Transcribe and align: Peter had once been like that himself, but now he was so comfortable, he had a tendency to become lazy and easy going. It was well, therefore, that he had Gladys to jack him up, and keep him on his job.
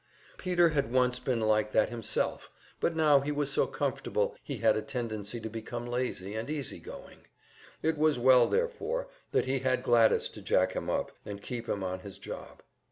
Peter 0.39 0.69
had 0.69 0.91
once 0.91 1.19
been 1.19 1.39
like 1.41 1.73
that 1.73 1.89
himself, 1.89 2.49
but 2.79 2.95
now 2.95 3.19
he 3.19 3.31
was 3.31 3.51
so 3.51 3.67
comfortable, 3.67 4.35
he 4.41 4.57
had 4.57 4.75
a 4.75 4.81
tendency 4.81 5.39
to 5.39 5.47
become 5.47 5.85
lazy 5.85 6.33
and 6.33 6.49
easy 6.49 6.79
going. 6.79 7.27
It 7.83 7.99
was 7.99 8.17
well, 8.17 8.47
therefore, 8.47 9.09
that 9.31 9.45
he 9.45 9.59
had 9.59 9.83
Gladys 9.83 10.27
to 10.29 10.41
jack 10.41 10.73
him 10.73 10.89
up, 10.89 11.11
and 11.23 11.39
keep 11.39 11.69
him 11.69 11.83
on 11.83 11.99
his 11.99 12.17
job. 12.17 12.63